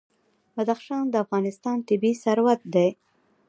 بدخشان 0.55 1.03
د 1.09 1.15
افغانستان 1.25 1.77
طبعي 1.87 2.13
ثروت 2.23 2.61
دی. 2.73 2.89